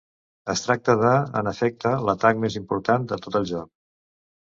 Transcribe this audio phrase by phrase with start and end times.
[0.53, 1.11] Es tracta de,
[1.43, 3.73] en efecte, l'atac més important de tot el joc.